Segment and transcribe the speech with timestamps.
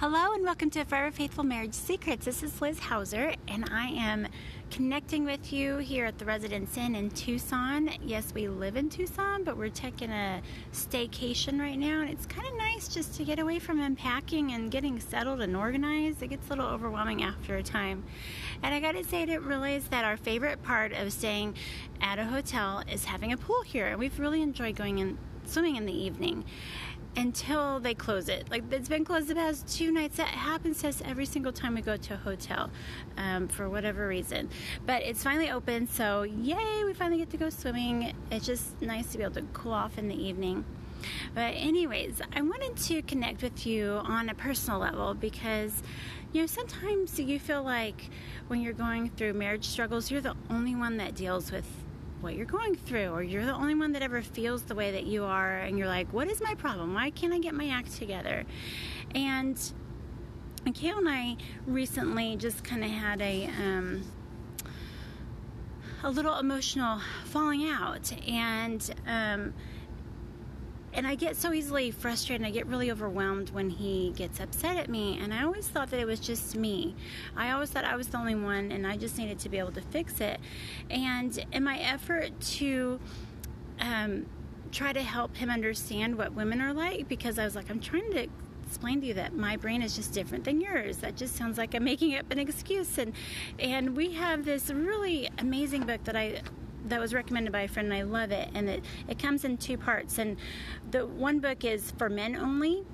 [0.00, 2.24] Hello and welcome to Forever Faithful Marriage Secrets.
[2.24, 4.28] This is Liz Hauser, and I am
[4.70, 7.90] connecting with you here at the Residence Inn in Tucson.
[8.00, 10.40] Yes, we live in Tucson, but we're taking a
[10.72, 14.70] staycation right now, and it's kind of nice just to get away from unpacking and
[14.70, 16.22] getting settled and organized.
[16.22, 18.04] It gets a little overwhelming after a time.
[18.62, 21.56] And I gotta say, I didn't realize that our favorite part of staying
[22.00, 25.74] at a hotel is having a pool here, and we've really enjoyed going in swimming
[25.74, 26.44] in the evening
[27.18, 28.48] until they close it.
[28.48, 30.16] Like it's been closed the past two nights.
[30.18, 32.70] That happens to us every single time we go to a hotel
[33.16, 34.48] um, for whatever reason.
[34.86, 36.84] But it's finally open, so yay!
[36.84, 38.14] We finally get to go swimming.
[38.30, 40.64] It's just nice to be able to cool off in the evening.
[41.34, 45.82] But anyways, I wanted to connect with you on a personal level because
[46.32, 48.10] you know sometimes you feel like
[48.46, 51.66] when you're going through marriage struggles, you're the only one that deals with
[52.20, 55.06] what you're going through, or you're the only one that ever feels the way that
[55.06, 56.94] you are, and you're like, what is my problem?
[56.94, 58.44] Why can't I get my act together?
[59.14, 59.56] And,
[60.74, 64.02] Kale and I recently just kind of had a, um,
[66.02, 69.54] a little emotional falling out, and um,
[70.98, 74.88] and I get so easily frustrated I get really overwhelmed when he gets upset at
[74.88, 75.16] me.
[75.22, 76.96] And I always thought that it was just me.
[77.36, 79.70] I always thought I was the only one and I just needed to be able
[79.72, 80.40] to fix it.
[80.90, 82.98] And in my effort to
[83.78, 84.26] um,
[84.72, 88.10] try to help him understand what women are like, because I was like, I'm trying
[88.14, 88.26] to
[88.66, 90.96] explain to you that my brain is just different than yours.
[90.96, 92.98] That just sounds like I'm making up an excuse.
[92.98, 93.12] And
[93.60, 96.42] and we have this really amazing book that I
[96.88, 99.56] that was recommended by a friend and I love it and it, it comes in
[99.56, 100.36] two parts and
[100.90, 102.84] the one book is for men only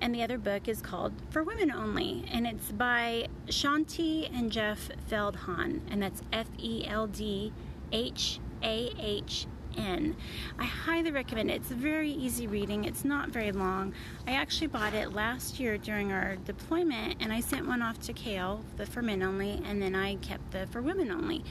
[0.00, 4.90] and the other book is called For Women Only, and it's by Shaunti and Jeff
[5.08, 7.52] Feldhahn, and that's F E L D
[7.92, 9.46] H A H
[9.76, 10.16] in.
[10.58, 11.54] I highly recommend it.
[11.54, 12.84] It's very easy reading.
[12.84, 13.94] It's not very long.
[14.26, 18.12] I actually bought it last year during our deployment and I sent one off to
[18.12, 21.44] Kale, the for men only, and then I kept the for women only.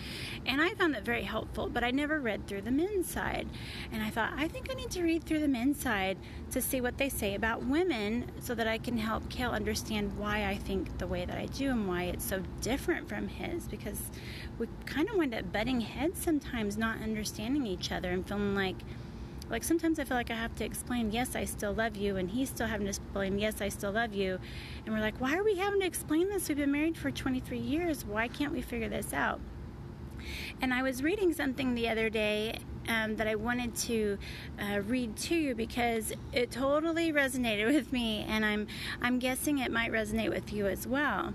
[0.45, 3.47] And I found that very helpful, but I never read through the men's side.
[3.91, 6.17] And I thought, I think I need to read through the men's side
[6.51, 10.45] to see what they say about women so that I can help Kale understand why
[10.45, 14.09] I think the way that I do and why it's so different from his because
[14.59, 18.77] we kind of wind up butting heads sometimes, not understanding each other and feeling like
[19.51, 22.29] like sometimes I feel like I have to explain, yes, I still love you, and
[22.29, 24.39] he's still having to explain, yes, I still love you.
[24.85, 26.47] And we're like, why are we having to explain this?
[26.47, 28.05] We've been married for 23 years.
[28.05, 29.41] Why can't we figure this out?
[30.61, 34.17] And I was reading something the other day um, that I wanted to
[34.59, 38.67] uh, read to you because it totally resonated with me, and I'm
[39.01, 41.33] I'm guessing it might resonate with you as well.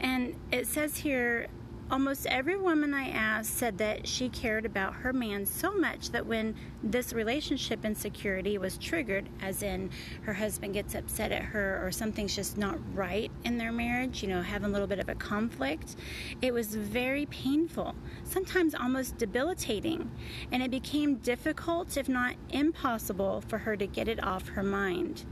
[0.00, 1.48] And it says here
[1.90, 6.26] Almost every woman I asked said that she cared about her man so much that
[6.26, 9.90] when this relationship insecurity was triggered, as in
[10.22, 14.28] her husband gets upset at her or something's just not right in their marriage, you
[14.28, 15.96] know, having a little bit of a conflict,
[16.40, 17.94] it was very painful,
[18.24, 20.10] sometimes almost debilitating,
[20.50, 25.26] and it became difficult, if not impossible, for her to get it off her mind.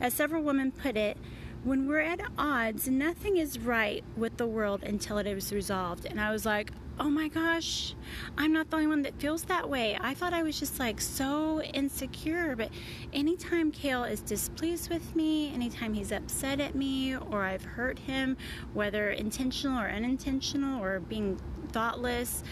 [0.00, 1.16] As several women put it,
[1.64, 6.06] when we're at odds, nothing is right with the world until it is resolved.
[6.06, 7.94] And I was like, oh my gosh,
[8.36, 9.96] I'm not the only one that feels that way.
[10.00, 12.56] I thought I was just like so insecure.
[12.56, 12.70] But
[13.12, 18.36] anytime Kale is displeased with me, anytime he's upset at me, or I've hurt him,
[18.74, 21.40] whether intentional or unintentional, or being
[21.70, 22.42] thoughtless,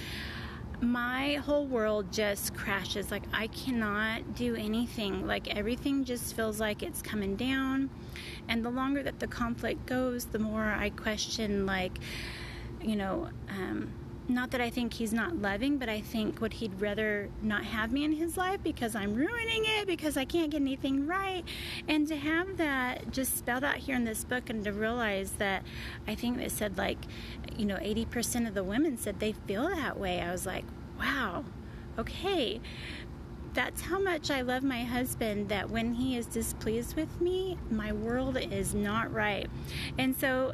[0.81, 3.11] my whole world just crashes.
[3.11, 5.27] Like, I cannot do anything.
[5.27, 7.91] Like, everything just feels like it's coming down.
[8.49, 11.99] And the longer that the conflict goes, the more I question, like,
[12.83, 13.93] you know, um,
[14.31, 17.93] not that I think he's not loving, but I think would he'd rather not have
[17.93, 21.45] me in his life because I'm ruining it because I can't get anything right.
[21.89, 25.65] And to have that just spelled out here in this book and to realize that
[26.07, 26.99] I think it said like,
[27.57, 30.21] you know, 80% of the women said they feel that way.
[30.21, 30.65] I was like,
[30.99, 31.45] wow,
[31.99, 32.61] okay.
[33.53, 37.93] That's how much I love my husband that when he is displeased with me, my
[37.93, 39.49] world is not right.
[39.99, 40.53] And so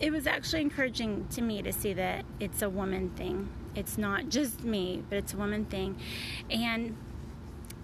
[0.00, 3.50] it was actually encouraging to me to see that it's a woman thing.
[3.74, 5.98] It's not just me, but it's a woman thing.
[6.50, 6.96] And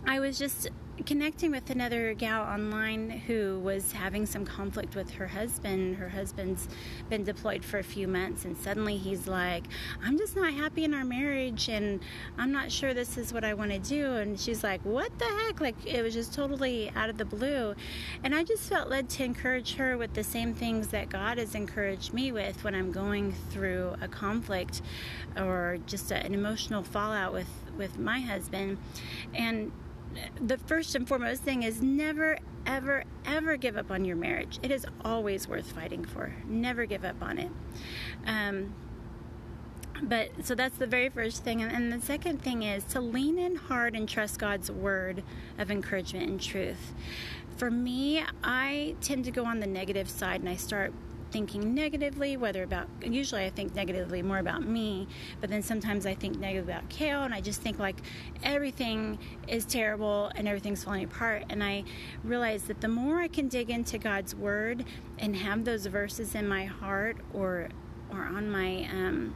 [0.06, 0.68] I was just
[1.06, 5.96] connecting with another gal online who was having some conflict with her husband.
[5.96, 6.68] Her husband's
[7.08, 9.62] been deployed for a few months, and suddenly he's like,
[10.04, 12.00] I'm just not happy in our marriage, and
[12.36, 14.14] I'm not sure this is what I want to do.
[14.14, 15.60] And she's like, What the heck?
[15.60, 17.76] Like, it was just totally out of the blue.
[18.24, 21.54] And I just felt led to encourage her with the same things that God has
[21.54, 24.82] encouraged me with when I'm going through a conflict
[25.36, 27.48] or just a, an emotional fallout with,
[27.78, 28.78] with my husband.
[29.32, 29.70] And
[30.40, 34.58] the first and foremost thing is never, ever, ever give up on your marriage.
[34.62, 36.34] It is always worth fighting for.
[36.46, 37.50] Never give up on it.
[38.26, 38.74] Um,
[40.02, 41.62] but so that's the very first thing.
[41.62, 45.22] And, and the second thing is to lean in hard and trust God's word
[45.58, 46.94] of encouragement and truth.
[47.56, 50.92] For me, I tend to go on the negative side and I start
[51.36, 55.06] thinking negatively, whether about, usually I think negatively more about me,
[55.38, 57.96] but then sometimes I think negative about Kale, and I just think like
[58.42, 61.44] everything is terrible and everything's falling apart.
[61.50, 61.84] And I
[62.24, 64.86] realize that the more I can dig into God's Word
[65.18, 67.68] and have those verses in my heart or
[68.10, 69.34] or on my um,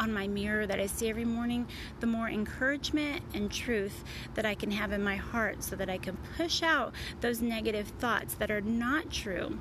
[0.00, 1.68] on my mirror that I see every morning,
[2.00, 4.02] the more encouragement and truth
[4.34, 7.88] that I can have in my heart so that I can push out those negative
[7.98, 9.58] thoughts that are not true.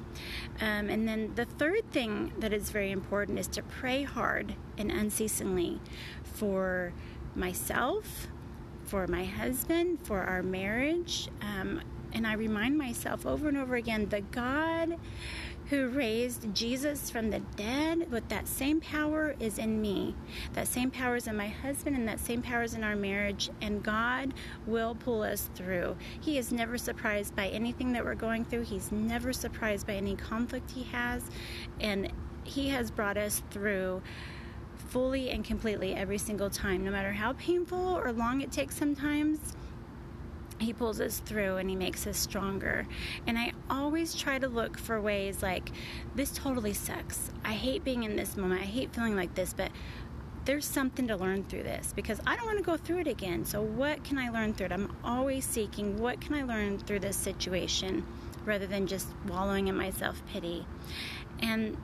[0.62, 4.90] Um, and then the third thing that is very important is to pray hard and
[4.90, 5.82] unceasingly
[6.24, 6.94] for
[7.36, 8.28] myself,
[8.86, 11.28] for my husband, for our marriage.
[11.42, 11.82] Um,
[12.14, 14.98] and I remind myself over and over again the God
[15.70, 20.16] who raised Jesus from the dead, but that same power is in me.
[20.54, 23.52] That same power is in my husband, and that same power is in our marriage,
[23.62, 24.34] and God
[24.66, 25.96] will pull us through.
[26.20, 30.16] He is never surprised by anything that we're going through, He's never surprised by any
[30.16, 31.24] conflict He has,
[31.80, 32.12] and
[32.44, 34.02] He has brought us through
[34.90, 39.56] fully and completely every single time, no matter how painful or long it takes sometimes
[40.60, 42.86] he pulls us through and he makes us stronger.
[43.26, 45.72] And I always try to look for ways like,
[46.16, 47.32] this totally sucks.
[47.44, 48.62] I hate being in this moment.
[48.62, 49.72] I hate feeling like this, but
[50.46, 53.46] there's something to learn through this because I don't want to go through it again.
[53.46, 54.72] So, what can I learn through it?
[54.72, 58.06] I'm always seeking what can I learn through this situation
[58.46, 60.66] rather than just wallowing in my self pity.
[61.42, 61.78] And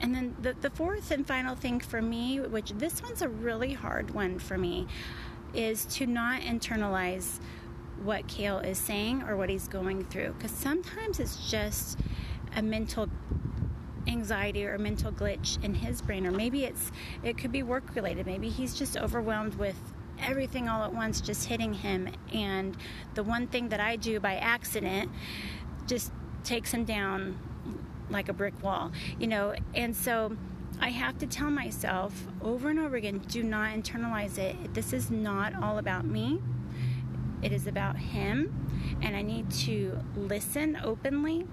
[0.00, 3.74] and then the, the fourth and final thing for me, which this one's a really
[3.74, 4.86] hard one for me,
[5.52, 7.38] is to not internalize
[8.02, 10.32] what Kale is saying or what he's going through.
[10.32, 11.98] Because sometimes it's just
[12.56, 13.08] a mental
[14.06, 16.90] anxiety or mental glitch in his brain, or maybe it's
[17.22, 18.26] it could be work related.
[18.26, 19.76] Maybe he's just overwhelmed with
[20.20, 22.76] everything all at once just hitting him, and
[23.14, 25.10] the one thing that I do by accident
[25.86, 26.12] just
[26.44, 27.38] takes him down
[28.08, 29.54] like a brick wall, you know.
[29.74, 30.36] And so
[30.80, 34.74] I have to tell myself over and over again do not internalize it.
[34.74, 36.40] This is not all about me.
[37.42, 41.46] It is about Him, and I need to listen openly,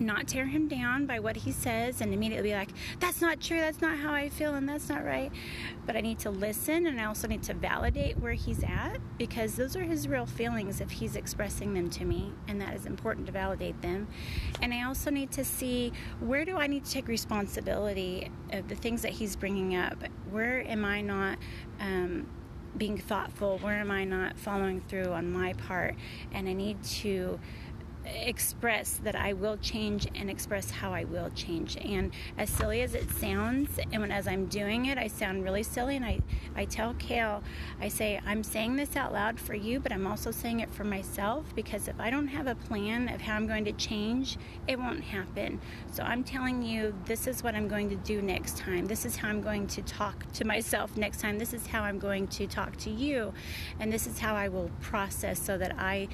[0.00, 3.60] not tear Him down by what He says, and immediately be like, that's not true,
[3.60, 5.30] that's not how I feel, and that's not right.
[5.86, 9.54] But I need to listen, and I also need to validate where He's at because
[9.54, 13.26] those are His real feelings if He's expressing them to me, and that is important
[13.26, 14.08] to validate them.
[14.60, 18.74] And I also need to see where do I need to take responsibility of the
[18.74, 20.02] things that He's bringing up?
[20.30, 21.38] Where am I not?
[21.78, 22.26] Um,
[22.76, 23.58] being thoughtful?
[23.58, 25.94] Where am I not following through on my part?
[26.32, 27.38] And I need to
[28.04, 31.76] express that I will change and express how I will change.
[31.76, 35.62] And as silly as it sounds, and when as I'm doing it, I sound really
[35.62, 35.96] silly.
[35.96, 36.20] And I,
[36.54, 37.42] I tell Kale,
[37.80, 40.84] I say, I'm saying this out loud for you, but I'm also saying it for
[40.84, 44.78] myself because if I don't have a plan of how I'm going to change, it
[44.78, 45.60] won't happen.
[45.92, 48.86] So I'm telling you, this is what I'm going to do next time.
[48.86, 51.38] This is how I'm going to talk to myself next time.
[51.38, 53.32] This is how I'm going to talk to you.
[53.80, 56.08] And this is how I will process so that I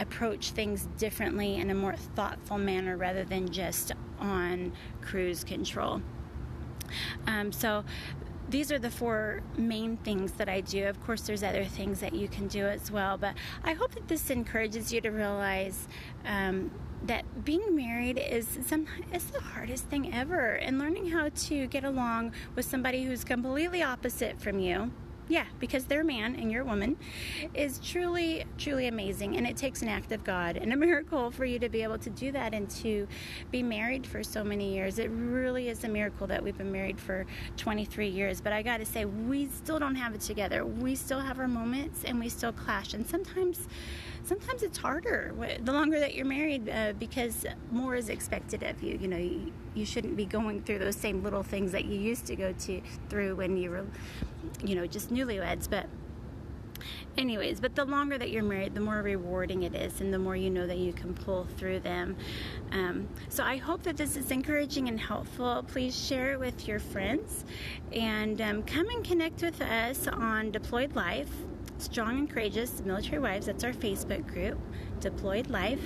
[0.00, 6.02] approach things differently in a more thoughtful manner rather than just on cruise control.
[7.26, 7.84] Um, so,
[8.48, 10.88] these are the four main things that I do.
[10.88, 14.08] Of course, there's other things that you can do as well, but I hope that
[14.08, 15.86] this encourages you to realize
[16.24, 16.72] um,
[17.04, 21.84] that being married is some is the hardest thing ever, and learning how to get
[21.84, 24.90] along with somebody who's completely opposite from you
[25.30, 26.96] yeah, because their man and your woman
[27.54, 29.36] is truly, truly amazing.
[29.36, 31.98] And it takes an act of God and a miracle for you to be able
[31.98, 33.06] to do that and to
[33.52, 34.98] be married for so many years.
[34.98, 38.40] It really is a miracle that we've been married for 23 years.
[38.40, 40.66] But I got to say, we still don't have it together.
[40.66, 42.92] We still have our moments and we still clash.
[42.92, 43.68] And sometimes,
[44.24, 45.32] sometimes it's harder
[45.62, 48.98] the longer that you're married uh, because more is expected of you.
[49.00, 52.26] You know, you, you shouldn't be going through those same little things that you used
[52.26, 53.86] to go to through when you were
[54.64, 55.86] you know, just newlyweds, but
[57.16, 60.36] anyways, but the longer that you're married, the more rewarding it is, and the more
[60.36, 62.16] you know that you can pull through them.
[62.72, 65.64] Um, so I hope that this is encouraging and helpful.
[65.68, 67.44] Please share it with your friends
[67.92, 71.30] and um, come and connect with us on Deployed Life.
[71.78, 73.46] Strong and Courageous Military Wives.
[73.46, 74.58] That's our Facebook group,
[75.00, 75.80] Deployed Life.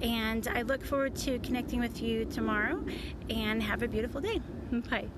[0.00, 2.84] And I look forward to connecting with you tomorrow
[3.28, 4.40] and have a beautiful day.
[4.90, 5.08] Bye.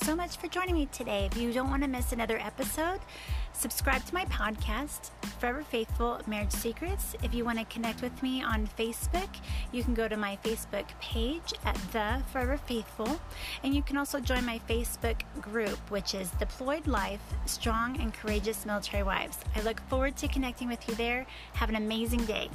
[0.00, 1.26] You so much for joining me today.
[1.32, 3.00] If you don't want to miss another episode,
[3.54, 7.14] subscribe to my podcast, Forever Faithful Marriage Secrets.
[7.22, 9.28] If you want to connect with me on Facebook,
[9.72, 13.18] you can go to my Facebook page at The Forever Faithful.
[13.62, 18.66] And you can also join my Facebook group, which is Deployed Life Strong and Courageous
[18.66, 19.38] Military Wives.
[19.54, 21.26] I look forward to connecting with you there.
[21.54, 22.50] Have an amazing day.